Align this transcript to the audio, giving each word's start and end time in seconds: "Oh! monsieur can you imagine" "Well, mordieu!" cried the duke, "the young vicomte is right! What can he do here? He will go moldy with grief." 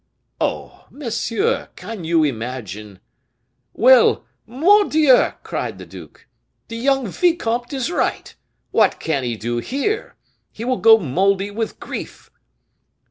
"Oh! 0.39 0.87
monsieur 0.89 1.69
can 1.75 2.03
you 2.03 2.23
imagine" 2.23 3.01
"Well, 3.85 4.25
mordieu!" 4.47 5.33
cried 5.43 5.77
the 5.77 5.85
duke, 5.85 6.27
"the 6.69 6.75
young 6.75 7.05
vicomte 7.05 7.71
is 7.71 7.91
right! 7.91 8.33
What 8.71 8.99
can 8.99 9.23
he 9.23 9.35
do 9.37 9.57
here? 9.57 10.15
He 10.51 10.65
will 10.65 10.77
go 10.79 10.97
moldy 10.97 11.51
with 11.51 11.79
grief." 11.79 12.31